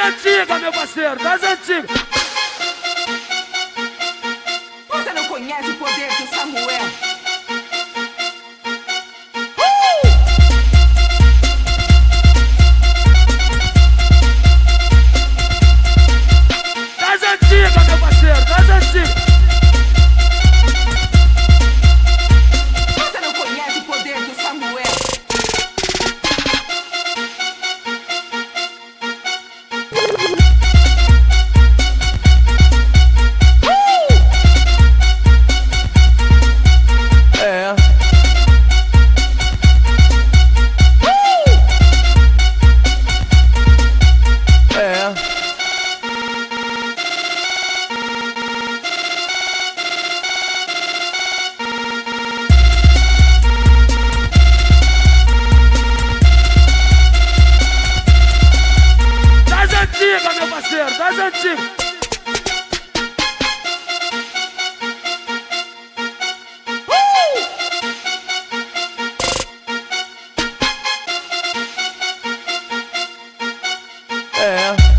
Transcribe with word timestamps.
antigas, 0.00 0.60
meu 0.60 0.72
parceiro, 0.72 1.22
das 1.22 1.42
antigas. 1.42 1.90
Você 4.88 5.12
não 5.12 5.24
conhece 5.26 5.70
o 5.70 5.76
poder 5.76 6.08
do 6.08 6.34
Samuel? 6.34 6.90
Das 16.98 17.22
antigas, 17.22 17.86
meu 17.86 17.98
parceiro, 17.98 18.44
das 18.46 18.68
antigas. 18.68 19.19
das 61.00 61.18
antigas. 61.18 61.58
É. 74.42 74.89